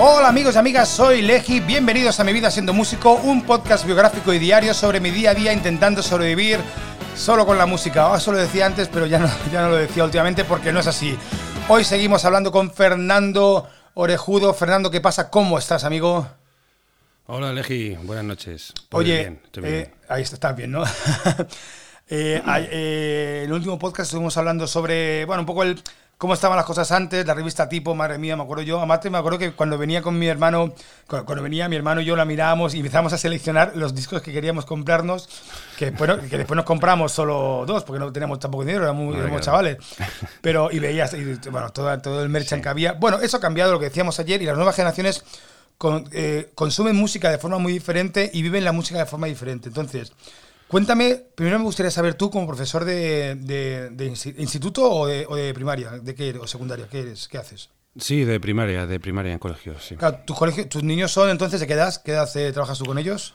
Hola 0.00 0.28
amigos 0.28 0.54
y 0.54 0.58
amigas, 0.58 0.88
soy 0.88 1.22
Leji, 1.22 1.58
bienvenidos 1.58 2.20
a 2.20 2.24
Mi 2.24 2.32
Vida 2.32 2.52
Siendo 2.52 2.72
Músico, 2.72 3.14
un 3.14 3.42
podcast 3.42 3.84
biográfico 3.84 4.32
y 4.32 4.38
diario 4.38 4.72
sobre 4.72 5.00
mi 5.00 5.10
día 5.10 5.32
a 5.32 5.34
día 5.34 5.52
intentando 5.52 6.04
sobrevivir 6.04 6.60
solo 7.16 7.44
con 7.44 7.58
la 7.58 7.66
música. 7.66 8.14
eso 8.16 8.30
lo 8.30 8.38
decía 8.38 8.66
antes, 8.66 8.86
pero 8.86 9.06
ya 9.06 9.18
no, 9.18 9.28
ya 9.52 9.62
no 9.62 9.70
lo 9.70 9.76
decía 9.76 10.04
últimamente 10.04 10.44
porque 10.44 10.72
no 10.72 10.78
es 10.78 10.86
así. 10.86 11.18
Hoy 11.66 11.82
seguimos 11.82 12.24
hablando 12.24 12.52
con 12.52 12.70
Fernando 12.70 13.68
Orejudo. 13.94 14.54
Fernando, 14.54 14.88
¿qué 14.88 15.00
pasa? 15.00 15.30
¿Cómo 15.30 15.58
estás, 15.58 15.82
amigo? 15.82 16.28
Hola, 17.26 17.52
Leji, 17.52 17.96
buenas 18.04 18.24
noches. 18.24 18.72
Pues 18.88 19.04
Oye, 19.04 19.40
eh, 19.64 19.94
ahí 20.08 20.22
está, 20.22 20.36
está 20.36 20.52
bien, 20.52 20.70
¿no? 20.70 20.84
Eh, 22.08 22.42
eh, 22.46 23.42
el 23.44 23.52
último 23.52 23.78
podcast 23.78 24.08
estuvimos 24.08 24.36
hablando 24.36 24.66
sobre, 24.66 25.24
bueno, 25.26 25.42
un 25.42 25.46
poco 25.46 25.62
el 25.62 25.80
cómo 26.16 26.34
estaban 26.34 26.56
las 26.56 26.66
cosas 26.66 26.90
antes, 26.90 27.24
la 27.24 27.34
revista 27.34 27.68
Tipo, 27.68 27.94
madre 27.94 28.18
mía, 28.18 28.36
me 28.36 28.42
acuerdo 28.42 28.62
yo. 28.64 28.80
Amate, 28.80 29.08
me 29.08 29.18
acuerdo 29.18 29.38
que 29.38 29.52
cuando 29.52 29.78
venía 29.78 30.02
con 30.02 30.18
mi 30.18 30.26
hermano, 30.26 30.74
cuando, 31.06 31.42
venía 31.42 31.68
mi 31.68 31.76
hermano 31.76 32.00
y 32.00 32.06
yo 32.06 32.16
la 32.16 32.24
mirábamos 32.24 32.74
y 32.74 32.78
empezamos 32.78 33.12
a 33.12 33.18
seleccionar 33.18 33.72
los 33.76 33.94
discos 33.94 34.20
que 34.20 34.32
queríamos 34.32 34.64
comprarnos, 34.64 35.28
que, 35.76 35.90
bueno, 35.90 36.18
que 36.18 36.38
después 36.38 36.56
nos 36.56 36.64
compramos 36.64 37.12
solo 37.12 37.64
dos, 37.66 37.84
porque 37.84 38.00
no 38.00 38.12
teníamos 38.12 38.40
tampoco 38.40 38.64
dinero, 38.64 38.84
éramos, 38.84 39.40
chavales. 39.40 39.76
Pero, 40.40 40.70
y 40.72 40.78
veías, 40.80 41.14
bueno, 41.50 41.70
todo, 41.70 41.96
todo 42.00 42.22
el 42.22 42.28
merchant 42.30 42.62
que 42.62 42.68
había. 42.68 42.92
Bueno, 42.94 43.20
eso 43.20 43.36
ha 43.36 43.40
cambiado 43.40 43.72
lo 43.72 43.78
que 43.78 43.86
decíamos 43.86 44.18
ayer 44.18 44.42
y 44.42 44.46
las 44.46 44.56
nuevas 44.56 44.74
generaciones 44.74 45.24
eh, 46.10 46.50
consumen 46.56 46.96
música 46.96 47.30
de 47.30 47.38
forma 47.38 47.58
muy 47.58 47.72
diferente 47.72 48.28
y 48.32 48.42
viven 48.42 48.64
la 48.64 48.72
música 48.72 48.98
de 48.98 49.06
forma 49.06 49.28
diferente. 49.28 49.68
Entonces, 49.68 50.12
Cuéntame, 50.68 51.16
primero 51.34 51.58
me 51.58 51.64
gustaría 51.64 51.90
saber 51.90 52.14
tú 52.14 52.30
como 52.30 52.46
profesor 52.46 52.84
de, 52.84 53.90
instituto 54.36 54.90
o 54.90 55.06
de, 55.06 55.54
primaria, 55.54 55.92
de 55.92 56.14
qué 56.14 56.28
eres, 56.28 56.42
o 56.42 56.46
secundaria, 56.46 56.86
¿qué 56.90 57.00
eres? 57.00 57.26
¿Qué 57.26 57.38
haces? 57.38 57.70
Sí, 57.98 58.24
de 58.24 58.38
primaria, 58.38 58.86
de 58.86 59.00
primaria 59.00 59.32
en 59.32 59.38
colegio, 59.38 59.80
sí. 59.80 59.96
¿tus, 60.26 60.82
niños 60.84 61.10
son 61.10 61.30
entonces 61.30 61.58
de 61.60 61.66
qué 61.66 61.72
edad? 61.72 61.94
¿Qué 62.04 62.12
edad 62.12 62.28
eh, 62.36 62.52
trabajas 62.52 62.78
tú 62.78 62.84
con 62.84 62.98
ellos? 62.98 63.34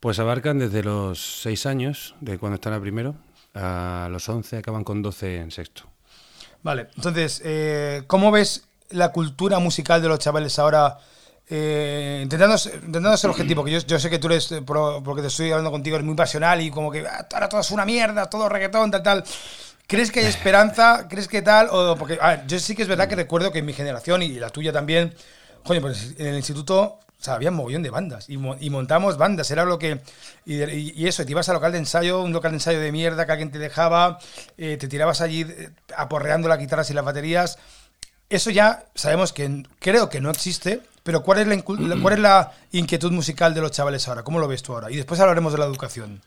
Pues 0.00 0.18
abarcan 0.18 0.58
desde 0.58 0.82
los 0.82 1.40
6 1.42 1.66
años, 1.66 2.16
de 2.20 2.36
cuando 2.38 2.56
están 2.56 2.72
a 2.72 2.80
primero, 2.80 3.14
a 3.54 4.08
los 4.10 4.28
11, 4.28 4.58
acaban 4.58 4.82
con 4.82 5.02
12 5.02 5.36
en 5.36 5.50
sexto. 5.52 5.84
Vale, 6.62 6.88
entonces, 6.96 7.40
eh, 7.44 8.02
¿cómo 8.08 8.32
ves 8.32 8.68
la 8.90 9.12
cultura 9.12 9.60
musical 9.60 10.02
de 10.02 10.08
los 10.08 10.18
chavales 10.18 10.58
ahora? 10.58 10.98
Eh, 11.52 12.20
intentando, 12.22 12.54
intentando 12.54 13.16
ser 13.16 13.28
objetivo, 13.30 13.64
que 13.64 13.72
yo, 13.72 13.80
yo 13.80 13.98
sé 13.98 14.08
que 14.08 14.20
tú 14.20 14.28
eres, 14.28 14.52
eh, 14.52 14.62
porque 14.62 15.20
te 15.20 15.26
estoy 15.26 15.50
hablando 15.50 15.72
contigo, 15.72 15.96
eres 15.96 16.06
muy 16.06 16.14
pasional 16.14 16.60
y 16.60 16.70
como 16.70 16.92
que 16.92 17.04
ah, 17.04 17.26
ahora 17.32 17.48
todo 17.48 17.60
es 17.60 17.72
una 17.72 17.84
mierda, 17.84 18.30
todo 18.30 18.48
reggaetón, 18.48 18.92
tal, 18.92 19.02
tal. 19.02 19.24
¿Crees 19.88 20.12
que 20.12 20.20
hay 20.20 20.26
esperanza? 20.26 21.08
¿Crees 21.08 21.26
que 21.26 21.42
tal? 21.42 21.68
O, 21.72 21.96
porque 21.96 22.20
yo 22.46 22.60
sí 22.60 22.76
que 22.76 22.82
es 22.82 22.88
verdad 22.88 23.08
que 23.08 23.16
recuerdo 23.16 23.50
que 23.50 23.58
en 23.58 23.66
mi 23.66 23.72
generación 23.72 24.22
y 24.22 24.34
la 24.34 24.50
tuya 24.50 24.72
también, 24.72 25.12
coño, 25.64 25.80
pues 25.80 26.14
en 26.18 26.28
el 26.28 26.36
instituto 26.36 27.00
o 27.20 27.22
sea, 27.22 27.34
había 27.34 27.50
un 27.50 27.56
mogollón 27.56 27.82
de 27.82 27.90
bandas 27.90 28.30
y, 28.30 28.34
y, 28.60 28.70
montamos 28.70 29.18
bandas, 29.18 29.50
era 29.50 29.66
lo 29.66 29.78
que... 29.78 30.00
Y, 30.46 31.06
eso, 31.06 31.22
te 31.22 31.30
ibas 31.30 31.50
al 31.50 31.56
local 31.56 31.72
de 31.72 31.78
ensayo, 31.78 32.22
un 32.22 32.32
local 32.32 32.52
de 32.52 32.56
ensayo 32.56 32.80
de 32.80 32.92
mierda 32.92 33.26
que 33.26 33.32
alguien 33.32 33.50
te 33.50 33.58
dejaba, 33.58 34.18
eh, 34.56 34.78
te 34.78 34.88
tirabas 34.88 35.20
allí 35.20 35.44
aporreando 35.94 36.48
las 36.48 36.58
guitarras 36.58 36.88
y 36.88 36.94
las 36.94 37.04
baterías. 37.04 37.58
Eso 38.30 38.50
ya 38.50 38.86
sabemos 38.94 39.34
que 39.34 39.64
creo 39.80 40.08
que 40.08 40.22
no 40.22 40.30
existe, 40.30 40.80
pero 41.02 41.22
¿cuál 41.22 41.38
es, 41.40 41.46
la, 41.46 41.62
¿cuál 41.62 42.12
es 42.12 42.18
la 42.18 42.52
inquietud 42.72 43.12
musical 43.12 43.54
de 43.54 43.60
los 43.60 43.70
chavales 43.70 44.06
ahora? 44.08 44.22
¿Cómo 44.22 44.38
lo 44.38 44.48
ves 44.48 44.62
tú 44.62 44.72
ahora? 44.72 44.90
Y 44.90 44.96
después 44.96 45.20
hablaremos 45.20 45.52
de 45.52 45.58
la 45.58 45.66
educación. 45.66 46.20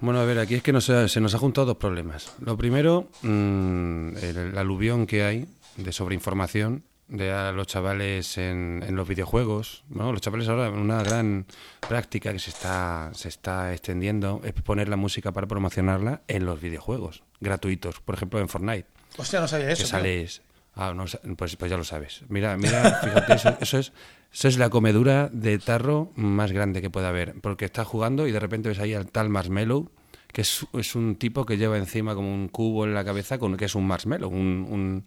Bueno, 0.00 0.20
a 0.20 0.24
ver, 0.24 0.38
aquí 0.38 0.54
es 0.56 0.62
que 0.62 0.78
se 0.80 1.20
nos 1.20 1.34
ha 1.34 1.38
juntado 1.38 1.66
dos 1.66 1.76
problemas. 1.76 2.32
Lo 2.40 2.56
primero, 2.56 3.08
mm, 3.22 4.16
el, 4.18 4.58
aluvión 4.58 5.06
que 5.06 5.24
hay 5.24 5.48
de 5.76 5.92
sobreinformación 5.92 6.84
de 7.08 7.32
a 7.32 7.52
los 7.52 7.66
chavales 7.66 8.36
en, 8.36 8.84
los 8.90 9.08
videojuegos. 9.08 9.84
¿no? 9.88 10.12
Los 10.12 10.20
chavales 10.20 10.48
ahora, 10.48 10.70
una 10.70 11.02
gran 11.02 11.46
práctica 11.88 12.32
que 12.32 12.38
se 12.38 12.50
está, 12.50 13.10
se 13.14 13.28
está 13.28 13.72
extendiendo 13.72 14.40
es 14.44 14.52
poner 14.52 14.88
la 14.88 14.96
música 14.96 15.32
para 15.32 15.46
promocionarla 15.46 16.22
en 16.28 16.44
los 16.44 16.60
videojuegos 16.60 17.22
gratuitos. 17.40 18.00
Por 18.00 18.16
ejemplo, 18.16 18.38
en 18.40 18.48
Fortnite. 18.48 18.86
Hostia, 19.16 19.40
no 19.40 19.48
sabía 19.48 19.70
eso. 19.70 19.84
Que 19.84 19.88
sales, 19.88 20.42
Ah, 20.76 20.92
no, 20.94 21.06
pues, 21.36 21.56
pues 21.56 21.70
ya 21.70 21.78
lo 21.78 21.84
sabes. 21.84 22.20
Mira, 22.28 22.56
mira, 22.58 23.00
fíjate, 23.02 23.32
eso, 23.34 23.78
es, 23.78 23.92
eso 24.32 24.48
es 24.48 24.58
la 24.58 24.68
comedura 24.68 25.30
de 25.32 25.58
tarro 25.58 26.12
más 26.16 26.52
grande 26.52 26.82
que 26.82 26.90
puede 26.90 27.06
haber. 27.06 27.34
Porque 27.40 27.64
estás 27.64 27.86
jugando 27.86 28.26
y 28.26 28.32
de 28.32 28.38
repente 28.38 28.68
ves 28.68 28.78
ahí 28.78 28.92
al 28.92 29.06
tal 29.06 29.30
Marshmallow, 29.30 29.90
que 30.30 30.42
es, 30.42 30.66
es 30.74 30.94
un 30.94 31.16
tipo 31.16 31.46
que 31.46 31.56
lleva 31.56 31.78
encima 31.78 32.14
como 32.14 32.32
un 32.32 32.48
cubo 32.48 32.84
en 32.84 32.92
la 32.92 33.06
cabeza, 33.06 33.38
con, 33.38 33.56
que 33.56 33.64
es 33.64 33.74
un 33.74 33.86
marshmallow, 33.86 34.28
un, 34.28 35.02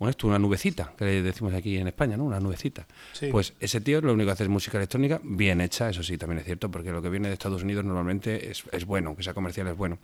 un, 0.00 0.08
esto, 0.08 0.26
una 0.26 0.40
nubecita, 0.40 0.92
que 0.98 1.04
le 1.04 1.22
decimos 1.22 1.54
aquí 1.54 1.76
en 1.76 1.86
España, 1.86 2.16
¿no? 2.16 2.24
Una 2.24 2.40
nubecita. 2.40 2.84
Pues 3.30 3.52
ese 3.60 3.80
tío 3.80 4.00
lo 4.00 4.12
único 4.12 4.26
que 4.26 4.32
hace 4.32 4.42
es 4.42 4.48
música 4.48 4.78
electrónica 4.78 5.20
bien 5.22 5.60
hecha, 5.60 5.88
eso 5.88 6.02
sí, 6.02 6.18
también 6.18 6.40
es 6.40 6.46
cierto, 6.46 6.68
porque 6.68 6.90
lo 6.90 7.00
que 7.00 7.10
viene 7.10 7.28
de 7.28 7.34
Estados 7.34 7.62
Unidos 7.62 7.84
normalmente 7.84 8.50
es, 8.50 8.64
es 8.72 8.86
bueno, 8.86 9.14
que 9.14 9.22
sea 9.22 9.34
comercial 9.34 9.68
es 9.68 9.76
bueno. 9.76 9.98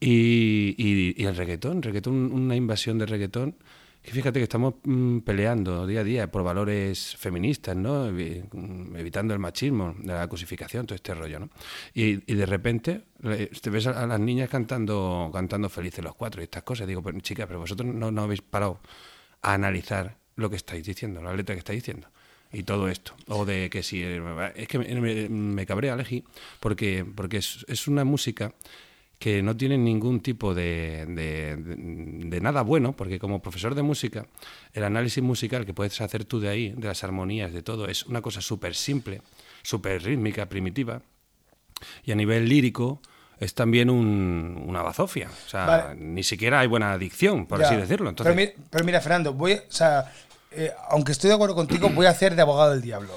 Y, 0.00 0.74
y, 0.76 1.14
y 1.16 1.24
el 1.24 1.34
reggaetón, 1.34 1.82
reggaetón, 1.82 2.30
una 2.32 2.56
invasión 2.56 2.98
de 2.98 3.06
reggaetón 3.06 3.54
fíjate 4.10 4.40
que 4.40 4.44
estamos 4.44 4.74
mm, 4.84 5.18
peleando 5.20 5.86
día 5.86 6.00
a 6.00 6.04
día 6.04 6.30
por 6.30 6.42
valores 6.42 7.16
feministas, 7.16 7.76
¿no? 7.76 8.10
Mm, 8.10 8.96
evitando 8.96 9.34
el 9.34 9.40
machismo, 9.40 9.94
la 10.04 10.26
cosificación, 10.28 10.86
todo 10.86 10.94
este 10.96 11.14
rollo, 11.14 11.40
¿no? 11.40 11.50
Y, 11.94 12.16
de 12.16 12.46
repente 12.46 13.02
te 13.60 13.70
ves 13.70 13.86
a, 13.86 14.06
las 14.06 14.20
niñas 14.20 14.48
cantando, 14.48 15.30
cantando 15.32 15.68
felices 15.68 16.04
los 16.04 16.14
cuatro 16.14 16.40
y 16.40 16.44
estas 16.44 16.62
cosas. 16.62 16.86
Digo, 16.86 17.02
pues 17.02 17.16
chicas, 17.22 17.46
pero 17.46 17.60
vosotros 17.60 17.92
no, 17.92 18.10
no 18.10 18.22
habéis 18.22 18.42
parado 18.42 18.80
a 19.42 19.54
analizar 19.54 20.16
lo 20.36 20.50
que 20.50 20.56
estáis 20.56 20.84
diciendo, 20.84 21.22
la 21.22 21.34
letra 21.34 21.54
que 21.54 21.60
estáis 21.60 21.82
diciendo 21.82 22.08
y 22.52 22.62
todo 22.62 22.88
esto. 22.88 23.14
O 23.26 23.44
de 23.44 23.68
que 23.70 23.82
si... 23.82 24.02
Es 24.02 24.68
que 24.68 24.78
me, 24.78 25.28
me, 25.28 25.66
cabrea, 25.66 25.94
Alegi, 25.94 26.24
porque, 26.60 27.04
porque 27.14 27.38
es 27.38 27.88
una 27.88 28.04
música 28.04 28.54
que 29.18 29.42
no 29.42 29.56
tienen 29.56 29.84
ningún 29.84 30.20
tipo 30.20 30.54
de, 30.54 31.04
de, 31.06 32.40
nada 32.40 32.62
bueno, 32.62 32.92
porque 32.92 33.18
como 33.18 33.42
profesor 33.42 33.74
de 33.74 33.82
música, 33.82 34.26
el 34.72 34.84
análisis 34.84 35.22
musical 35.22 35.66
que 35.66 35.74
puedes 35.74 36.00
hacer 36.00 36.24
tú 36.24 36.38
de 36.38 36.48
ahí, 36.48 36.74
de 36.76 36.86
las 36.86 37.02
armonías, 37.02 37.52
de 37.52 37.62
todo, 37.62 37.88
es 37.88 38.06
una 38.06 38.22
cosa 38.22 38.40
súper 38.40 38.76
simple, 38.76 39.22
súper 39.62 40.02
rítmica, 40.04 40.46
primitiva, 40.46 41.02
y 42.04 42.12
a 42.12 42.14
nivel 42.14 42.48
lírico 42.48 43.00
es 43.40 43.54
también 43.54 43.90
un, 43.90 44.64
una 44.66 44.82
bazofia. 44.82 45.28
O 45.46 45.48
sea, 45.48 45.94
ni 45.96 46.22
siquiera 46.22 46.60
hay 46.60 46.68
buena 46.68 46.92
adicción, 46.92 47.46
por 47.46 47.62
así 47.62 47.76
decirlo. 47.76 48.08
Entonces... 48.10 48.54
Pero, 48.70 48.84
mira, 48.84 49.00
Fernando, 49.00 49.32
voy, 49.32 49.54
o 49.54 49.62
sea, 49.72 50.12
eh, 50.52 50.72
aunque 50.90 51.12
estoy 51.12 51.28
de 51.28 51.34
acuerdo 51.34 51.54
contigo, 51.54 51.88
voy 51.90 52.06
a 52.06 52.10
hacer 52.10 52.34
de 52.34 52.42
abogado 52.42 52.70
del 52.70 52.82
diablo. 52.82 53.14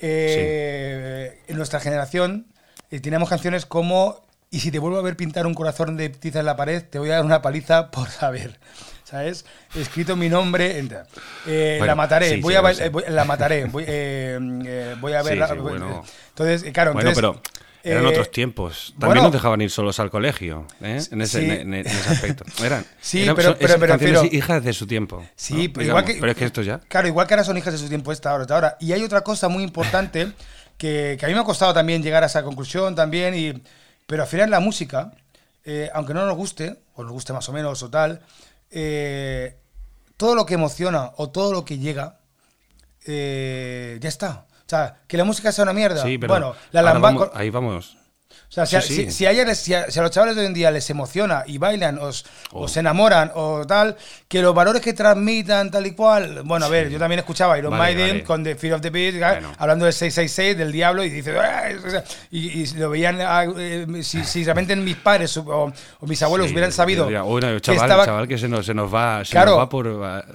Eh, 0.00 1.40
en 1.46 1.56
nuestra 1.56 1.80
generación 1.80 2.46
eh, 2.90 3.00
tenemos 3.00 3.28
canciones 3.28 3.64
como 3.64 4.25
y 4.50 4.60
si 4.60 4.70
te 4.70 4.78
vuelvo 4.78 4.98
a 4.98 5.02
ver 5.02 5.16
pintar 5.16 5.46
un 5.46 5.54
corazón 5.54 5.96
de 5.96 6.08
tiza 6.08 6.40
en 6.40 6.46
la 6.46 6.56
pared, 6.56 6.82
te 6.82 6.98
voy 6.98 7.10
a 7.10 7.16
dar 7.16 7.24
una 7.24 7.42
paliza 7.42 7.90
por 7.90 8.08
saber. 8.08 8.58
¿Sabes? 9.04 9.44
He 9.74 9.80
escrito 9.80 10.16
mi 10.16 10.28
nombre. 10.28 10.84
Eh, 11.46 11.80
la 11.84 11.94
mataré, 11.94 12.38
voy, 12.38 12.54
a, 12.54 12.62
la 13.08 13.24
mataré. 13.24 13.66
Voy, 13.66 13.84
eh, 13.86 14.96
voy 15.00 15.12
a 15.12 15.22
ver. 15.24 15.38
Entonces, 15.38 16.64
eh, 16.64 16.72
claro. 16.72 16.92
Bueno, 16.92 17.12
pero 17.14 17.40
eran 17.86 18.06
otros 18.06 18.30
tiempos. 18.32 18.94
También 18.98 19.22
nos 19.22 19.32
dejaban 19.32 19.60
ir 19.60 19.70
solos 19.70 20.00
al 20.00 20.10
colegio, 20.10 20.66
¿eh? 20.80 21.00
en, 21.10 21.20
ese, 21.20 21.60
en, 21.60 21.74
ese, 21.74 22.10
aspecto. 22.10 22.44
Eran, 22.64 22.84
sí, 23.00 23.24
pero, 23.36 23.56
pero, 23.56 23.98
pero, 23.98 24.24
hijas 24.24 24.64
de 24.64 24.72
su 24.72 24.88
tiempo. 24.88 25.24
Sí, 25.36 25.68
pero 25.68 25.86
igual 25.86 26.04
que. 26.04 26.14
Pero 26.14 26.32
es 26.32 26.36
que 26.36 26.44
esto 26.44 26.62
ya. 26.62 26.80
Claro, 26.88 27.06
igual 27.06 27.28
que 27.28 27.34
ahora 27.34 27.44
son 27.44 27.56
hijas 27.56 27.72
de 27.72 27.78
su 27.78 27.88
tiempo, 27.88 28.10
esta 28.10 28.34
hora, 28.34 28.42
esta 28.42 28.56
hora. 28.56 28.76
Y 28.80 28.92
hay 28.92 29.02
otra 29.02 29.20
cosa 29.20 29.48
muy 29.48 29.62
importante 29.62 30.32
que, 30.76 31.16
que 31.18 31.24
a 31.24 31.28
mí 31.28 31.34
me 31.34 31.40
ha 31.40 31.44
costado 31.44 31.72
también 31.72 32.02
llegar 32.02 32.24
a 32.24 32.26
esa 32.26 32.42
conclusión 32.42 32.96
también. 32.96 33.34
Y 33.34 33.62
pero 34.06 34.22
al 34.22 34.28
final 34.28 34.50
la 34.50 34.60
música, 34.60 35.12
eh, 35.64 35.90
aunque 35.92 36.14
no 36.14 36.24
nos 36.26 36.36
guste, 36.36 36.82
o 36.94 37.02
nos 37.02 37.12
guste 37.12 37.32
más 37.32 37.48
o 37.48 37.52
menos 37.52 37.82
o 37.82 37.90
tal, 37.90 38.22
eh, 38.70 39.56
todo 40.16 40.34
lo 40.34 40.46
que 40.46 40.54
emociona 40.54 41.12
o 41.16 41.30
todo 41.30 41.52
lo 41.52 41.64
que 41.64 41.78
llega, 41.78 42.20
eh, 43.06 43.98
ya 44.00 44.08
está. 44.08 44.46
O 44.50 44.68
sea, 44.68 44.96
que 45.06 45.16
la 45.16 45.24
música 45.24 45.52
sea 45.52 45.62
una 45.62 45.72
mierda. 45.72 46.02
Sí, 46.02 46.18
pero 46.18 46.32
bueno, 46.32 46.54
la 46.72 47.30
ahí 47.34 47.50
vamos. 47.50 47.96
O 48.48 48.52
sea, 48.52 48.64
si, 48.64 48.76
a, 48.76 48.80
Si, 49.54 49.74
a, 49.74 50.02
los 50.02 50.10
chavales 50.10 50.34
de 50.36 50.42
hoy 50.42 50.46
en 50.46 50.54
día 50.54 50.70
les 50.70 50.88
emociona 50.88 51.42
y 51.46 51.58
bailan 51.58 51.98
o, 51.98 52.10
oh. 52.52 52.68
se 52.68 52.80
enamoran 52.80 53.30
o 53.34 53.66
tal, 53.66 53.96
que 54.28 54.40
los 54.40 54.54
valores 54.54 54.80
que 54.80 54.92
transmitan 54.92 55.70
tal 55.70 55.86
y 55.86 55.92
cual. 55.92 56.42
Bueno, 56.44 56.66
a 56.66 56.68
ver, 56.68 56.88
yo 56.88 56.98
también 56.98 57.18
escuchaba 57.18 57.58
Iron 57.58 57.76
Maiden 57.76 58.22
con 58.24 58.42
The 58.44 58.54
Fear 58.54 58.74
of 58.74 58.80
the 58.80 58.90
Beast, 58.90 59.22
hablando 59.58 59.84
del 59.84 59.92
666, 59.92 60.56
del 60.56 60.72
diablo, 60.72 61.04
y 61.04 61.10
dice. 61.10 61.34
Y, 62.30 62.66
lo 62.74 62.90
veían. 62.90 63.20
Ah, 63.20 63.44
eh, 63.58 63.86
si, 64.02 64.44
realmente 64.44 64.74
mis 64.76 64.96
padres 64.96 65.36
o, 65.36 65.72
mis 66.02 66.22
abuelos 66.22 66.50
hubieran 66.50 66.72
sabido. 66.72 67.06
Bueno, 67.24 67.58
chaval, 67.58 68.06
chaval 68.06 68.28
que 68.28 68.38
se 68.38 68.48
nos, 68.48 68.64
se 68.64 68.74
nos 68.74 68.92
va, 68.92 69.24
se 69.24 69.34
nos 69.34 69.58
va 69.58 69.68
por, 69.68 69.84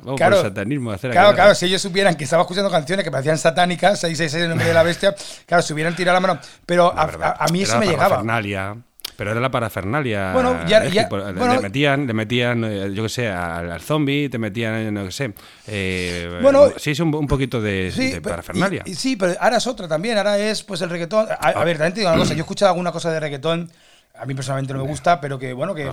por 0.04 0.36
satanismo. 0.42 0.92
Hacer 0.92 1.12
claro, 1.12 1.34
claro, 1.34 1.56
si 1.56 1.66
ellos 1.66 1.82
supieran 1.82 2.16
que 2.16 2.26
estaba 2.26 2.44
escuchando 2.44 2.70
canciones 2.70 3.04
que 3.04 3.12
parecían 3.12 3.38
satánicas, 3.38 4.00
666 4.00 4.44
en 4.44 4.50
nombre 4.50 4.68
de 4.68 4.74
la 4.74 4.84
bestia, 4.84 5.16
claro, 5.46 5.64
se 5.64 5.74
hubieran 5.74 5.96
tirado 5.96 6.16
la 6.16 6.20
mano. 6.20 6.40
Pero 6.66 6.94
a, 6.96 7.38
a, 7.40 7.48
mí 7.48 7.64
eso 7.64 7.81
me 7.86 7.92
llegaba. 7.92 8.76
Pero 9.18 9.32
era 9.32 9.40
la 9.42 9.52
parafernalia. 9.52 10.32
Bueno, 10.34 10.66
ya- 10.68 10.80
le- 10.80 11.06
bueno- 11.08 11.54
le 11.56 11.60
metían, 11.62 12.08
le 12.08 12.14
metían, 12.14 12.64
eh, 12.64 12.92
yo 12.94 13.04
qué 13.04 13.10
sé, 13.10 13.28
al, 13.30 13.72
al 13.72 13.82
zombie, 13.82 14.30
te 14.30 14.40
metían, 14.40 14.92
no 14.94 15.06
qué 15.06 15.12
sé. 15.12 15.34
eh, 15.68 16.40
Bueno, 16.42 16.70
sí, 16.78 16.96
sí, 16.96 17.02
un, 17.04 17.14
un 17.14 17.28
poquito 17.28 17.62
de, 17.62 17.92
Sí, 17.94 18.12
de 18.14 18.22
parafernalia. 18.22 18.82
y- 18.86 18.92
y 18.92 18.96
sí, 18.96 19.16
pero 19.18 19.34
ahora 19.40 19.58
es 19.58 19.68
otra 19.68 19.88
también. 19.88 20.18
Ahora 20.18 20.40
es 20.40 20.64
pues 20.64 20.82
el 20.82 20.90
reggaetón. 20.90 21.28
A, 21.30 21.34
a 21.50 21.64
ver, 21.64 21.78
también 21.78 21.94
te 21.94 22.00
digo 22.00 22.12
una 22.12 22.20
cosa. 22.20 22.34
Yo 22.34 22.40
he 22.40 22.42
escuchado 22.42 22.70
alguna 22.72 22.92
cosa 22.92 23.12
de 23.12 23.20
reggaetón. 23.20 23.72
A 24.18 24.26
mí 24.26 24.34
personalmente 24.34 24.74
no 24.74 24.80
me 24.84 24.88
gusta, 24.90 25.22
pero 25.22 25.38
que 25.38 25.54
bueno, 25.54 25.76
que. 25.76 25.88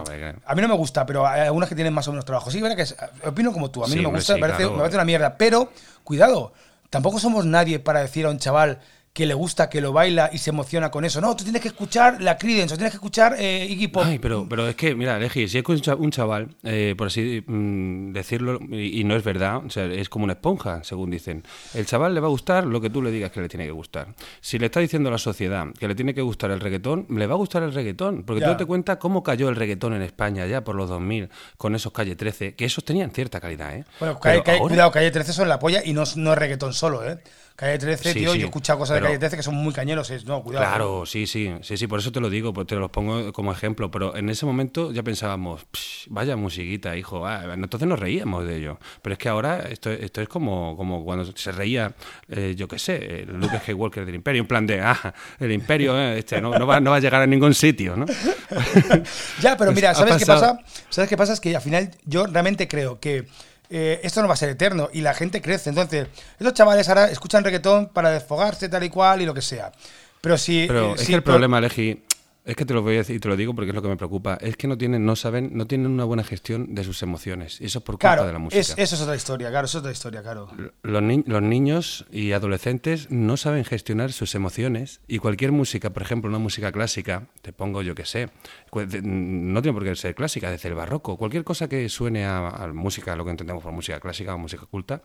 A 0.47 0.55
mí 0.55 0.63
no 0.63 0.69
me 0.69 0.75
gusta, 0.75 1.05
pero 1.05 1.27
hay 1.27 1.43
algunas 1.43 1.69
que 1.69 1.75
tienen 1.75 1.93
más 1.93 2.07
o 2.09 2.13
menos 2.13 2.25
trabajo. 2.25 2.51
Sí, 2.51 2.61
verdad 2.63 2.77
que 2.77 2.83
es- 2.83 2.97
opino 3.27 3.53
como 3.53 3.71
tú. 3.71 3.85
A 3.85 3.89
mí 3.89 3.93
Sí, 3.95 4.01
no 4.01 4.11
me 4.11 4.17
gusta, 4.19 4.35
sí, 4.35 4.41
me, 4.41 4.47
parece, 4.47 4.59
claro. 4.63 4.73
me 4.73 4.79
parece 4.79 4.97
una 4.97 5.05
mierda. 5.05 5.37
Pero, 5.37 5.71
cuidado, 6.03 6.53
tampoco 6.91 7.19
somos 7.21 7.45
nadie 7.47 7.79
para 7.79 8.01
decir 8.01 8.25
a 8.27 8.31
un 8.31 8.39
chaval 8.39 8.79
que 9.19 9.27
le 9.27 9.35
gusta, 9.35 9.69
que 9.69 9.81
lo 9.81 9.93
baila 9.93 10.31
y 10.33 10.39
se 10.39 10.51
emociona 10.51 10.93
con 10.93 11.05
eso. 11.05 11.21
No, 11.21 11.35
tú 11.35 11.43
tienes 11.43 11.61
que 11.61 11.67
escuchar 11.67 12.23
la 12.23 12.39
Creedence, 12.39 12.75
o 12.75 12.77
tienes 12.77 12.93
que 12.93 12.99
escuchar 12.99 13.35
eh, 13.37 13.67
Iggy 13.69 13.89
Pop. 13.89 14.05
Ay, 14.07 14.21
pero, 14.21 14.47
pero 14.49 14.69
es 14.69 14.77
que, 14.77 14.95
mira, 14.95 15.19
Legi, 15.19 15.49
si 15.49 15.59
es 15.59 15.65
un 15.69 15.81
cha- 15.81 15.97
un 15.97 16.13
chaval, 16.13 16.51
eh, 16.63 16.95
por 16.97 17.09
así 17.09 17.43
mm, 17.45 18.13
decirlo, 18.13 18.61
y, 18.71 19.01
y 19.01 19.03
no 19.03 19.17
es 19.17 19.25
verdad, 19.25 19.57
o 19.67 19.71
sea, 19.71 19.87
es 19.87 20.09
como 20.09 20.23
una 20.23 20.35
esponja, 20.35 20.85
según 20.85 21.11
dicen. 21.11 21.43
El 21.75 21.85
chaval 21.85 22.15
le 22.15 22.21
va 22.21 22.29
a 22.29 22.31
gustar 22.31 22.65
lo 22.65 22.81
que 22.81 22.91
tú 22.91 23.03
le 23.03 23.11
digas 23.11 23.33
que 23.33 23.41
le 23.41 23.49
tiene 23.49 23.65
que 23.67 23.73
gustar. 23.73 24.15
Si 24.41 24.57
le 24.61 24.67
está 24.67 24.79
diciendo 24.79 25.09
a 25.09 25.13
la 25.13 25.19
sociedad 25.19 25.67
que 25.77 25.89
le 25.89 25.97
tiene 25.97 26.15
que 26.15 26.23
gustar 26.23 26.53
el 26.53 26.61
reggaetón, 26.61 27.07
le 27.11 27.27
va 27.27 27.35
a 27.35 27.39
gustar 27.39 27.65
el 27.65 27.75
reggaetón. 27.75 28.23
Porque 28.23 28.43
Ya. 28.43 28.53
tú 28.53 28.57
te 28.59 28.67
cuenta 28.67 29.01
cómo 29.01 29.25
cayó 29.25 29.49
el 29.49 29.57
reggaetón 29.57 29.95
en 29.95 30.03
España 30.03 30.47
ya 30.47 30.63
por 30.63 30.77
los 30.77 30.89
2000, 30.89 31.29
con 31.57 31.75
esos 31.75 31.93
Calle 31.93 32.15
13, 32.15 32.55
que 32.55 32.65
esos 32.67 32.85
tenían 32.85 33.11
cierta 33.11 33.41
calidad, 33.41 33.75
¿eh? 33.75 33.85
Bueno, 33.99 34.21
Calle- 34.21 34.45
Calle- 34.45 34.59
ahora- 34.61 34.69
cuidado, 34.71 34.91
Calle 34.93 35.11
13 35.11 35.33
son 35.33 35.49
la 35.49 35.59
polla 35.59 35.83
y 35.85 35.93
no, 35.93 36.05
no 36.15 36.33
es 36.33 36.39
reggaetón 36.39 36.73
solo, 36.73 37.05
¿eh? 37.05 37.19
Calle 37.59 37.77
13, 37.77 38.13
Sí, 38.13 38.21
tío, 38.21 38.33
sí, 38.35 38.39
yo 38.39 38.45
he 38.45 38.49
escuchado 38.51 38.79
cosas 38.79 38.95
de 38.99 39.03
Calle 39.03 39.19
13 39.19 39.37
que 39.37 39.43
son 39.43 39.57
muy 39.57 39.73
cañeros. 39.75 40.09
es- 40.11 40.25
no, 40.25 40.45
cuidado. 40.45 40.65
Claro, 40.65 41.07
sí, 41.07 41.27
sí, 41.27 41.53
sí, 41.63 41.77
sí, 41.77 41.89
por 41.89 41.99
eso 41.99 42.13
te 42.13 42.21
lo 42.21 42.31
digo, 42.31 42.53
pues 42.53 42.69
te 42.69 42.77
los 42.77 42.89
pongo 42.89 43.33
como 43.33 43.51
ejemplo, 43.51 43.91
pero 43.91 44.15
en 44.15 44.29
ese 44.31 44.47
momento 44.47 44.93
ya 44.93 45.03
pensábamos, 45.03 45.67
"Psh, 45.73 46.07
vaya 46.09 46.37
musiquita, 46.37 46.97
hijo, 46.97 47.27
ah", 47.27 47.53
entonces 47.55 47.89
nos 47.89 47.99
reíamos 47.99 48.47
de 48.47 48.59
ello, 48.59 48.79
pero 49.03 49.15
es 49.15 49.19
que 49.19 49.29
ahora 49.29 49.63
esto, 49.69 49.91
esto 49.91 50.23
es 50.23 50.29
como, 50.29 50.77
como 50.77 51.05
cuando 51.05 51.25
se 51.37 51.51
reía, 51.51 51.93
eh, 52.29 52.55
yo 52.57 52.69
qué 52.69 52.79
sé, 52.79 53.25
Luke 53.27 53.59
Skywalker 53.59 54.07
del 54.07 54.15
Imperio, 54.15 54.43
en 54.43 54.47
plan 54.47 54.65
de, 54.65 54.81
ah, 54.81 55.13
el 55.41 55.51
Imperio, 55.51 55.99
eh, 55.99 56.21
este, 56.21 56.41
no, 56.41 56.57
no, 56.57 56.65
va, 56.65 56.79
no 56.79 56.93
va 56.93 56.99
a 56.99 57.01
llegar 57.01 57.23
a 57.23 57.27
ningún 57.27 57.55
sitio, 57.55 57.97
¿no? 57.97 58.07
Ya, 59.43 59.57
pero 59.57 59.73
mira, 59.75 59.91
Ha 59.91 59.95
¿sabes 59.97 60.17
qué 60.17 60.27
pasa? 60.27 60.61
¿Sabes 60.91 61.09
qué 61.11 61.17
pasa? 61.17 61.33
Es 61.33 61.41
que 61.41 61.57
al 61.57 61.63
final 61.63 61.91
yo 62.05 62.25
realmente 62.27 62.69
creo 62.69 63.01
que 63.01 63.27
eh, 63.71 64.01
esto 64.03 64.23
no 64.23 64.29
va 64.29 64.35
a 64.35 64.37
ser 64.37 64.49
eterno 64.51 64.89
y 64.93 65.01
la 65.01 65.15
gente 65.15 65.41
crece. 65.43 65.71
Entonces, 65.71 66.09
estos 66.39 66.55
chavales 66.55 66.89
ahora 66.89 67.11
escuchan 67.11 67.45
reggaetón 67.45 67.89
para 67.89 68.11
desfogarse 68.11 68.69
tal 68.69 68.83
y 68.85 68.91
cual 68.91 69.21
y 69.23 69.27
lo 69.27 69.35
que 69.35 69.43
sea. 69.43 69.73
Pero 70.21 70.37
si... 70.39 70.67
Pero 70.67 70.91
eh, 70.91 70.95
es 70.97 71.01
si- 71.03 71.07
que 71.09 71.15
el 71.15 71.23
problema, 71.23 71.61
Legi, 71.61 72.03
es 72.49 72.57
que 72.57 72.65
te 72.65 72.73
lo 72.73 72.81
voy 72.81 72.95
a 72.95 72.99
decir 72.99 73.17
y 73.17 73.19
te 73.21 73.29
lo 73.29 73.37
digo 73.37 73.55
porque 73.55 73.69
es 73.71 73.75
lo 73.75 73.83
que 73.83 73.89
me 73.89 73.97
preocupa, 73.99 74.39
es 74.41 74.57
que 74.57 74.67
no 74.67 74.79
tienen, 74.79 75.05
no 75.05 75.17
saben, 75.17 75.51
no 75.53 75.67
tienen 75.67 75.91
una 75.91 76.05
buena 76.05 76.25
gestión 76.25 76.75
de 76.75 76.83
sus 76.83 77.03
emociones, 77.03 77.61
y 77.61 77.67
eso 77.67 77.79
es 77.81 77.85
por 77.85 77.97
culpa 77.97 78.15
Claro, 78.15 78.27
de 78.27 78.33
la 78.33 78.39
música. 78.39 78.61
es- 78.61 78.75
eso 78.79 78.95
es 78.95 79.01
otra 79.03 79.15
historia, 79.17 79.51
claro, 79.51 79.67
eso 79.67 79.79
es 79.79 79.81
otra 79.83 79.93
historia, 79.93 80.23
claro. 80.23 80.49
Los, 80.83 81.03
ni- 81.03 81.23
los 81.27 81.43
niños 81.43 82.07
y 82.11 82.33
adolescentes 82.33 83.11
no 83.11 83.37
saben 83.37 83.65
gestionar 83.67 84.13
sus 84.13 84.35
emociones 84.35 85.01
y 85.07 85.19
cualquier 85.19 85.53
música, 85.53 85.91
por 85.91 86.03
ejemplo, 86.03 86.31
una 86.31 86.39
música 86.39 86.73
clásica, 86.73 87.27
te 87.43 87.53
pongo 87.53 87.83
yo 87.83 87.95
que 87.95 88.07
sé, 88.07 88.31
de- 88.73 89.03
no 89.03 89.61
tiene 89.61 89.75
por 89.79 89.85
qué 89.85 89.95
ser 89.95 90.15
clásica, 90.15 90.51
desde 90.51 90.71
el 90.71 90.75
barroco, 90.75 91.19
cualquier 91.19 91.45
cosa 91.45 91.69
que 91.69 91.87
suene 91.91 92.25
a, 92.25 92.49
a 92.49 92.67
música, 92.73 93.15
lo 93.15 93.27
que 93.27 93.31
entendemos 93.33 93.63
por 93.63 93.73
música 93.73 94.01
clásica 94.01 94.35
o 94.35 94.39
música 94.39 94.65
culta, 94.65 95.03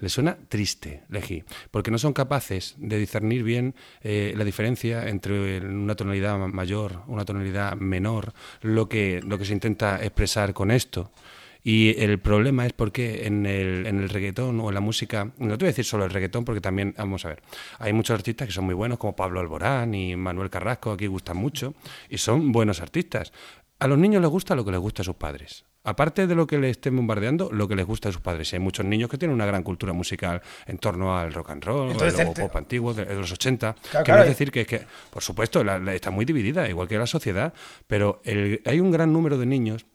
le 0.00 0.08
suena 0.08 0.36
triste, 0.48 1.02
Legi, 1.08 1.44
porque 1.70 1.90
no 1.90 1.98
son 1.98 2.12
capaces 2.12 2.74
de 2.78 2.98
discernir 2.98 3.42
bien 3.42 3.74
eh, 4.02 4.32
la 4.36 4.44
diferencia 4.44 5.08
entre 5.08 5.60
una 5.60 5.94
tonalidad 5.94 6.38
ma- 6.38 6.48
mayor, 6.48 7.02
una 7.06 7.24
tonalidad 7.24 7.76
menor, 7.76 8.32
lo 8.62 8.88
que, 8.88 9.20
lo 9.24 9.38
que 9.38 9.44
se 9.44 9.52
intenta 9.52 10.02
expresar 10.02 10.52
con 10.54 10.70
esto. 10.70 11.12
Y 11.62 11.94
el 12.02 12.18
problema 12.18 12.64
es 12.64 12.72
porque 12.72 13.26
en 13.26 13.44
el, 13.44 13.86
en 13.86 14.00
el 14.00 14.08
reggaetón 14.08 14.58
o 14.60 14.68
en 14.68 14.74
la 14.74 14.80
música, 14.80 15.30
no 15.36 15.58
te 15.58 15.64
voy 15.64 15.68
a 15.68 15.72
decir 15.72 15.84
solo 15.84 16.06
el 16.06 16.10
reggaetón, 16.10 16.42
porque 16.46 16.62
también, 16.62 16.94
vamos 16.96 17.26
a 17.26 17.28
ver, 17.28 17.42
hay 17.78 17.92
muchos 17.92 18.14
artistas 18.14 18.48
que 18.48 18.54
son 18.54 18.64
muy 18.64 18.74
buenos, 18.74 18.96
como 18.96 19.14
Pablo 19.14 19.40
Alborán 19.40 19.94
y 19.94 20.16
Manuel 20.16 20.48
Carrasco, 20.48 20.92
aquí 20.92 21.06
gustan 21.06 21.36
mucho, 21.36 21.74
y 22.08 22.16
son 22.16 22.50
buenos 22.52 22.80
artistas. 22.80 23.34
A 23.78 23.86
los 23.86 23.98
niños 23.98 24.22
les 24.22 24.30
gusta 24.30 24.54
lo 24.54 24.64
que 24.64 24.70
les 24.70 24.80
gusta 24.80 25.02
a 25.02 25.04
sus 25.04 25.16
padres. 25.16 25.66
Aparte 25.82 26.26
de 26.26 26.34
lo 26.34 26.46
que 26.46 26.58
les 26.58 26.72
estén 26.72 26.94
bombardeando, 26.94 27.50
lo 27.50 27.66
que 27.66 27.74
les 27.74 27.86
gusta 27.86 28.10
a 28.10 28.12
sus 28.12 28.20
padres. 28.20 28.52
Y 28.52 28.56
hay 28.56 28.60
muchos 28.60 28.84
niños 28.84 29.08
que 29.08 29.16
tienen 29.16 29.34
una 29.34 29.46
gran 29.46 29.62
cultura 29.62 29.92
musical 29.94 30.42
en 30.66 30.76
torno 30.76 31.16
al 31.18 31.32
rock 31.32 31.50
and 31.50 31.64
roll, 31.64 31.90
Entonces, 31.92 32.26
o 32.28 32.32
te- 32.34 32.42
pop 32.42 32.54
antiguo, 32.56 32.92
de, 32.92 33.06
de 33.06 33.14
los 33.14 33.32
80. 33.32 33.72
Claro, 33.74 34.04
que 34.04 34.04
claro, 34.04 34.18
no 34.20 34.22
es 34.24 34.28
decir 34.30 34.50
que, 34.52 34.66
que 34.66 34.82
por 35.10 35.22
supuesto, 35.22 35.64
la- 35.64 35.78
la- 35.78 35.94
está 35.94 36.10
muy 36.10 36.26
dividida, 36.26 36.68
igual 36.68 36.86
que 36.86 36.98
la 36.98 37.06
sociedad, 37.06 37.54
pero 37.86 38.20
el- 38.24 38.60
hay 38.66 38.78
un 38.78 38.90
gran 38.90 39.10
número 39.12 39.38
de 39.38 39.46
niños 39.46 39.86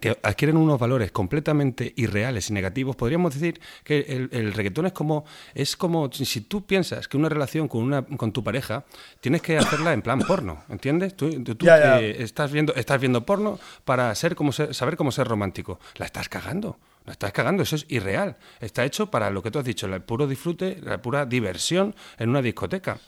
que 0.00 0.16
adquieren 0.22 0.56
unos 0.56 0.78
valores 0.78 1.10
completamente 1.10 1.92
irreales 1.96 2.48
y 2.48 2.52
negativos, 2.52 2.94
podríamos 2.94 3.34
decir 3.34 3.60
que 3.82 4.00
el, 4.08 4.28
el 4.32 4.52
reggaetón 4.52 4.86
es 4.86 4.92
como, 4.92 5.24
es 5.54 5.76
como 5.76 6.10
si 6.12 6.42
tú 6.42 6.64
piensas 6.64 7.08
que 7.08 7.16
una 7.16 7.28
relación 7.28 7.66
con, 7.66 7.82
una, 7.82 8.02
con 8.02 8.30
tu 8.32 8.44
pareja 8.44 8.84
tienes 9.20 9.42
que 9.42 9.58
hacerla 9.58 9.92
en 9.92 10.02
plan 10.02 10.20
porno, 10.20 10.62
¿entiendes? 10.68 11.16
Tú, 11.16 11.30
tú- 11.42 11.56
tú, 11.56 11.66
Ya, 11.66 11.78
ya. 11.78 12.00
eh, 12.00 12.22
estás, 12.22 12.52
viendo, 12.52 12.72
estás 12.76 13.00
viendo 13.00 13.26
porno 13.26 13.58
para 13.84 14.14
ser 14.14 14.36
como 14.36 14.52
ser- 14.52 14.74
saber 14.74 14.96
cómo 14.96 15.10
ser 15.10 15.26
romántico. 15.26 15.80
La 15.96 16.06
estás 16.06 16.28
cagando. 16.28 16.78
La 17.06 17.12
estás 17.12 17.32
cagando, 17.32 17.62
eso 17.64 17.74
es 17.76 17.86
irreal. 17.88 18.36
Está 18.60 18.84
hecho 18.84 19.10
para 19.10 19.30
lo 19.30 19.42
que 19.42 19.50
tú 19.50 19.58
has 19.58 19.64
dicho, 19.64 19.86
el 19.86 20.02
puro 20.02 20.26
disfrute, 20.28 20.78
la 20.82 21.00
pura 21.02 21.26
diversión 21.26 21.94
en 22.18 22.28
una 22.28 22.42
discoteca. 22.42 22.98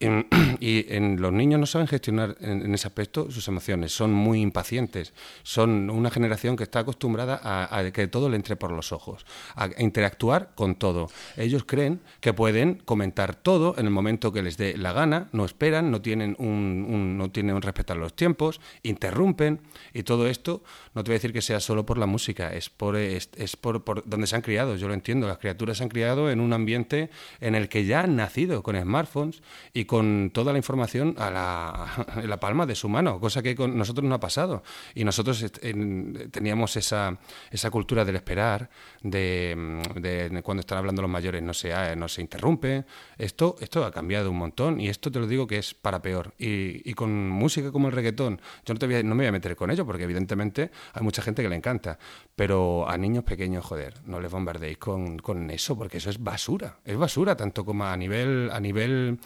Y 0.60 0.92
en 0.94 1.20
los 1.20 1.32
niños 1.32 1.58
no 1.60 1.66
saben 1.66 1.86
gestionar 1.88 2.36
en, 2.40 2.72
ese 2.74 2.86
aspecto 2.86 3.30
sus 3.30 3.46
emociones, 3.48 3.92
son 3.92 4.12
muy 4.12 4.40
impacientes, 4.40 5.12
son 5.42 5.90
una 5.90 6.10
generación 6.10 6.56
que 6.56 6.64
está 6.64 6.80
acostumbrada 6.80 7.40
a, 7.42 7.90
que 7.90 8.06
todo 8.08 8.28
le 8.28 8.36
entre 8.36 8.56
por 8.56 8.72
los 8.72 8.92
ojos, 8.92 9.24
a 9.54 9.68
interactuar 9.78 10.50
con 10.54 10.74
todo. 10.76 11.08
Ellos 11.36 11.64
creen 11.64 12.00
que 12.20 12.32
pueden 12.32 12.76
comentar 12.84 13.34
todo 13.34 13.74
en 13.78 13.86
el 13.86 13.90
momento 13.92 14.32
que 14.32 14.42
les 14.42 14.56
dé 14.56 14.76
la 14.76 14.92
gana, 14.92 15.28
no 15.32 15.44
esperan, 15.44 15.90
no 15.90 16.00
tienen 16.00 16.36
un, 16.38 16.86
un- 16.88 17.18
no 17.18 17.30
tienen 17.30 17.54
un 17.56 17.62
respetar 17.62 17.96
los 17.96 18.14
tiempos, 18.14 18.60
interrumpen 18.82 19.60
y 19.92 20.02
todo 20.02 20.26
esto 20.28 20.62
no 20.94 21.02
te 21.04 21.10
voy 21.10 21.14
a 21.14 21.18
decir 21.18 21.32
que 21.32 21.42
sea 21.42 21.60
solo 21.60 21.86
por 21.86 21.98
la 21.98 22.06
música, 22.06 22.52
es 22.52 22.70
por 22.70 22.96
es, 22.96 23.30
es 23.36 23.56
por, 23.56 23.84
por 23.84 24.08
donde 24.08 24.26
se 24.26 24.36
han 24.36 24.42
criado, 24.42 24.76
yo 24.76 24.88
lo 24.88 24.94
entiendo, 24.94 25.26
las 25.26 25.38
criaturas 25.38 25.78
se 25.78 25.82
han 25.84 25.88
criado 25.88 26.30
en 26.30 26.40
un 26.40 26.52
ambiente 26.52 27.10
en 27.40 27.54
el 27.54 27.68
que 27.68 27.84
ya 27.84 28.00
han 28.00 28.16
nacido 28.16 28.62
con 28.62 28.80
smartphones 28.80 29.42
y 29.72 29.84
con 29.88 30.30
toda 30.32 30.52
la 30.52 30.58
información 30.58 31.16
a 31.18 31.30
la, 31.30 32.06
en 32.22 32.30
la 32.30 32.38
palma 32.38 32.64
de 32.66 32.76
su 32.76 32.88
mano, 32.88 33.18
cosa 33.18 33.42
que 33.42 33.56
con 33.56 33.76
nosotros 33.76 34.04
no 34.08 34.14
ha 34.14 34.20
pasado. 34.20 34.62
Y 34.94 35.02
nosotros 35.02 35.44
en- 35.62 36.30
teníamos 36.30 36.76
esa, 36.76 37.18
esa 37.50 37.70
cultura 37.70 38.04
del 38.04 38.14
esperar, 38.14 38.70
de, 39.02 39.54
mm, 39.56 40.00
de 40.00 40.40
cuando 40.44 40.60
están 40.60 40.78
hablando 40.78 41.02
los 41.02 41.10
mayores 41.10 41.42
no 41.42 41.52
se, 41.52 41.96
no 41.96 42.06
se 42.06 42.20
interrumpe. 42.20 42.84
Esto, 43.16 43.56
esto 43.60 43.84
ha 43.84 43.90
cambiado 43.90 44.30
un 44.30 44.38
montón 44.38 44.80
y 44.80 44.88
esto 44.88 45.10
te 45.10 45.18
lo 45.18 45.26
digo 45.26 45.46
que 45.48 45.58
es 45.58 45.74
para 45.74 46.00
peor. 46.00 46.34
Y, 46.38 46.88
y 46.88 46.94
con 46.94 47.28
música 47.28 47.72
como 47.72 47.88
el 47.88 47.94
reggaetón, 47.94 48.40
yo 48.64 48.74
no, 48.74 48.78
te 48.78 48.86
voy 48.86 48.94
a- 48.96 49.02
no 49.02 49.14
me 49.16 49.24
voy 49.24 49.28
a 49.28 49.32
meter 49.32 49.56
con 49.56 49.70
ello 49.70 49.84
porque 49.84 50.04
evidentemente 50.04 50.70
hay 50.92 51.02
mucha 51.02 51.22
gente 51.22 51.42
que 51.42 51.48
le 51.48 51.56
encanta, 51.56 51.98
pero 52.36 52.88
a 52.88 52.96
niños 52.98 53.24
pequeños, 53.24 53.64
joder, 53.64 53.94
no 54.04 54.20
les 54.20 54.30
bombardeéis 54.30 54.78
con, 54.78 55.18
con 55.18 55.50
eso 55.50 55.76
porque 55.76 55.96
eso 55.98 56.10
es 56.10 56.22
basura. 56.22 56.76
Es 56.84 56.96
basura 56.96 57.36
tanto 57.36 57.64
como 57.64 57.84
a 57.86 57.96
nivel, 57.96 58.50
a 58.52 58.60
nivel 58.60 59.18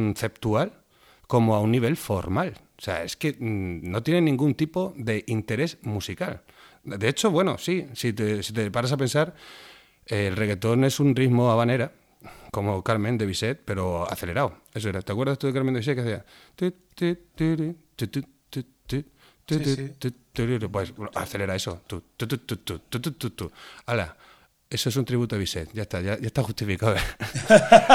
conceptual 0.00 0.72
como 1.26 1.54
a 1.54 1.60
un 1.60 1.70
nivel 1.70 1.96
formal. 1.96 2.54
O 2.78 2.82
sea, 2.82 3.04
es 3.04 3.16
que 3.16 3.36
no 3.38 4.02
tiene 4.02 4.20
ningún 4.22 4.54
tipo 4.54 4.94
de 4.96 5.24
interés 5.26 5.78
musical. 5.82 6.42
De 6.82 7.08
hecho, 7.08 7.30
bueno, 7.30 7.58
sí, 7.58 7.86
si 7.92 8.12
te, 8.12 8.42
si 8.42 8.52
te 8.52 8.70
paras 8.70 8.92
a 8.92 8.96
pensar, 8.96 9.34
el 10.06 10.34
reggaetón 10.34 10.84
es 10.84 10.98
un 10.98 11.14
ritmo 11.14 11.50
habanera, 11.50 11.92
como 12.50 12.82
Carmen 12.82 13.18
de 13.18 13.26
Bizet, 13.26 13.60
pero 13.64 14.10
acelerado. 14.10 14.56
Eso 14.74 14.88
era. 14.88 15.02
¿Te 15.02 15.12
acuerdas 15.12 15.38
tú 15.38 15.46
de 15.46 15.52
Carmen 15.52 15.74
de 15.74 15.80
Bizet 15.80 15.94
que 15.94 16.00
hacía? 16.00 16.24
Sí, 16.56 16.74
sí. 19.64 19.94
Pues 20.70 20.94
acelera 21.14 21.54
eso. 21.54 21.82
Ala, 23.86 24.16
eso 24.70 24.88
es 24.88 24.94
un 24.94 25.04
tributo 25.04 25.34
a 25.34 25.38
Bizet, 25.38 25.68
ya 25.72 25.82
está, 25.82 26.00
ya, 26.00 26.16
ya 26.16 26.28
está 26.28 26.44
justificado 26.44 26.94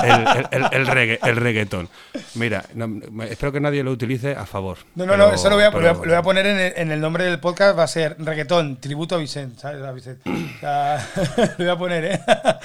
el, 0.03 0.27
el, 0.27 0.48
el, 0.51 0.63
el 0.74 0.88
regga- 0.88 1.20
el 1.25 1.36
reggaetón. 1.38 1.88
Mira, 2.34 2.65
no- 2.74 3.01
espero 3.24 3.53
que 3.53 3.62
nadie 3.62 3.82
lo 3.82 3.91
utilice 3.91 4.32
a 4.36 4.46
favor. 4.46 4.79
No, 4.96 5.05
no, 5.05 5.13
pero- 5.13 5.27
no, 5.29 5.34
eso 5.34 5.50
lo 5.50 5.55
voy, 5.55 5.63
a, 5.63 5.70
lo 5.70 5.77
voy 5.79 5.86
a- 5.88 5.94
pero- 5.94 6.03
lo 6.05 6.12
voy 6.12 6.20
a 6.20 6.22
poner 6.22 6.46
en 6.48 6.60
el, 6.60 6.74
en 6.75 6.91
el 6.91 7.00
nombre 7.00 7.24
del 7.24 7.39
podcast, 7.39 7.79
va 7.79 7.84
a 7.84 7.88
ser 7.88 8.17
reggaetón, 8.20 8.75
tributo 8.82 9.15
a 9.15 9.20
Vicente, 9.20 9.58
¿sabes? 9.62 9.82
A 9.84 9.91
Vicente. 9.94 10.29
O 10.29 10.60
sea, 10.60 11.08
lo 11.58 11.63
voy 11.65 11.70
a 11.74 11.77
poner, 11.77 12.05
¿eh? 12.05 12.20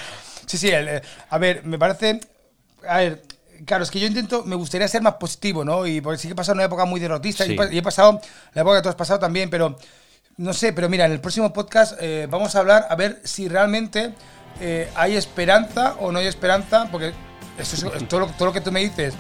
Sí, 0.47 0.59
sí, 0.59 0.73
a 0.73 1.39
ver, 1.39 1.65
me 1.65 1.79
parece, 1.79 2.19
a 2.89 2.97
ver, 2.99 3.23
claro, 3.65 3.85
es 3.85 3.91
que 3.93 4.01
yo 4.01 4.09
intento, 4.09 4.43
me 4.45 4.57
gustaría 4.57 4.89
ser 4.89 5.01
más 5.03 5.15
positivo, 5.15 5.65
¿no? 5.65 5.87
Y 5.87 6.01
porque 6.01 6.19
sí 6.19 6.27
que 6.27 6.33
he 6.33 6.35
pasado 6.35 6.55
una 6.57 6.65
época 6.65 6.85
muy 6.85 6.99
derrotista 6.99 7.45
Sí. 7.45 7.57
y 7.71 7.79
he 7.79 7.83
pasado 7.83 8.21
la 8.55 8.63
época 8.63 8.79
que 8.79 8.83
tú 8.83 8.89
has 8.89 8.97
pasado 8.97 9.21
también, 9.21 9.49
pero 9.49 9.79
no 10.41 10.55
sé, 10.55 10.73
pero 10.73 10.89
mira, 10.89 11.05
en 11.05 11.13
el 11.13 11.21
próximo 11.21 11.53
podcast 11.53 11.99
eh, 12.01 12.27
vamos 12.31 12.57
a 12.57 12.61
hablar 12.61 12.87
a 12.89 12.97
ver 12.97 13.21
si 13.25 13.47
realmente 13.47 14.15
eh, 14.59 14.91
hay 14.95 15.15
esperanza 15.15 15.97
o 16.01 16.11
no 16.11 16.19
hay 16.19 16.29
esperanza, 16.29 16.89
porque 16.91 17.13
eso 17.59 17.93
es, 17.95 18.09
todo, 18.09 18.21
lo, 18.21 18.27
todo 18.29 18.47
lo 18.47 18.53
que 18.55 18.63
tú 18.63 18.73
me 18.73 18.81
dices 18.81 19.13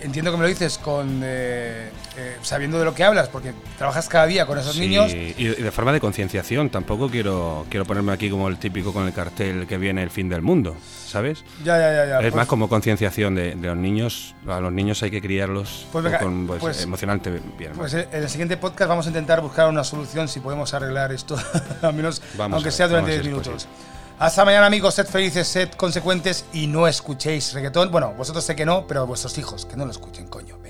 entiendo 0.00 0.30
que 0.30 0.36
me 0.36 0.42
lo 0.42 0.48
dices 0.48 0.78
con 0.78 1.20
eh, 1.24 1.88
eh, 2.16 2.36
sabiendo 2.42 2.78
de 2.78 2.84
lo 2.84 2.94
que 2.94 3.04
hablas, 3.04 3.28
porque 3.28 3.52
trabajas 3.78 4.08
cada 4.08 4.26
día 4.26 4.46
con 4.46 4.58
esos 4.58 4.74
Sí, 4.74 4.80
niños. 4.80 5.12
Y 5.12 5.44
de 5.46 5.70
forma 5.70 5.92
de 5.92 6.00
concienciación, 6.00 6.70
tampoco 6.70 7.08
quiero, 7.08 7.66
quiero 7.70 7.84
ponerme 7.84 8.12
aquí 8.12 8.30
como 8.30 8.48
el 8.48 8.58
típico 8.58 8.92
con 8.92 9.06
el 9.06 9.12
cartel 9.12 9.66
que 9.66 9.78
viene 9.78 10.02
el 10.02 10.10
fin 10.10 10.28
del 10.28 10.42
mundo, 10.42 10.76
¿sabes? 11.06 11.44
Ya, 11.64 11.78
ya, 11.78 11.92
ya. 11.92 12.06
ya. 12.06 12.14
es 12.16 12.22
Pues- 12.22 12.34
más 12.34 12.46
como 12.46 12.68
concienciación 12.68 13.34
de, 13.34 13.54
de 13.54 13.66
los 13.68 13.76
niños. 13.76 14.34
A 14.46 14.60
los 14.60 14.72
niños 14.72 15.02
hay 15.02 15.10
que 15.10 15.20
criarlos 15.22 15.86
Pues 15.92 16.04
venga, 16.04 16.18
con, 16.18 16.46
pues, 16.46 16.60
pues- 16.60 16.82
emocionalmente 16.82 17.40
bien. 17.58 17.72
Pues 17.74 17.94
en 17.94 18.06
el 18.12 18.28
siguiente 18.28 18.56
podcast 18.56 18.88
vamos 18.88 19.06
a 19.06 19.08
intentar 19.08 19.40
buscar 19.40 19.68
una 19.68 19.84
solución 19.84 20.28
si 20.28 20.40
podemos 20.40 20.74
arreglar 20.74 21.12
esto, 21.12 21.36
al 21.82 21.94
menos 21.94 22.20
Vamos 22.36 22.56
aunque 22.56 22.68
a 22.68 22.70
ver, 22.70 22.72
sea 22.72 22.88
durante 22.88 23.10
vamos 23.10 23.20
a 23.20 23.22
10 23.22 23.34
ver 23.34 23.44
si 23.44 23.50
minutos. 23.50 23.68
Hasta 24.18 24.44
mañana 24.44 24.66
amigos, 24.66 24.94
sed 24.94 25.06
felices, 25.06 25.48
sed 25.48 25.70
consecuentes 25.72 26.44
y 26.52 26.68
no 26.68 26.86
escuchéis 26.86 27.52
reggaetón. 27.52 27.90
Bueno, 27.90 28.14
vosotros 28.16 28.44
sé 28.44 28.54
que 28.54 28.64
no, 28.64 28.86
pero 28.86 29.06
vuestros 29.06 29.36
hijos, 29.38 29.66
que 29.66 29.76
no 29.76 29.84
lo 29.84 29.90
escuchen, 29.90 30.28
coño. 30.28 30.63